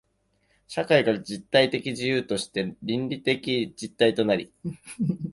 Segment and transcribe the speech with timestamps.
[0.67, 4.51] 社会が実体的自由として倫理的実体となり、